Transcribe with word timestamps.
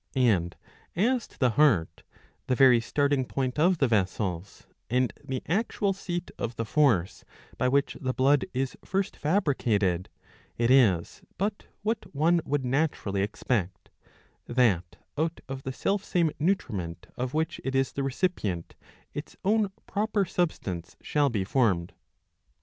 And 0.15 0.55
as 0.95 1.27
to 1.27 1.37
the 1.37 1.51
heart, 1.51 2.01
the 2.47 2.55
very 2.55 2.81
starting 2.81 3.23
point 3.23 3.59
of 3.59 3.77
the 3.77 3.87
vessels, 3.87 4.65
and 4.89 5.13
the 5.23 5.43
actual 5.47 5.93
seat 5.93 6.31
of 6.39 6.55
the 6.55 6.65
force 6.65 7.23
by 7.59 7.67
which 7.67 7.97
the 8.01 8.11
blood 8.11 8.43
is 8.51 8.75
first 8.83 9.15
fabricated, 9.15 10.09
it 10.57 10.71
is 10.71 11.21
but 11.37 11.67
what 11.83 12.07
one 12.15 12.41
would 12.45 12.65
naturally 12.65 13.21
expect, 13.21 13.91
that 14.47 14.97
out 15.19 15.41
of 15.47 15.61
the 15.61 15.71
selfsame 15.71 16.33
nutriment 16.39 17.05
of 17.15 17.35
which 17.35 17.61
it 17.63 17.75
is 17.75 17.91
the 17.91 18.01
recipient 18.01 18.73
its 19.13 19.35
own 19.45 19.69
proper 19.85 20.25
substance 20.25 20.95
shall 21.03 21.29
be 21.29 21.43
formed.' 21.43 21.93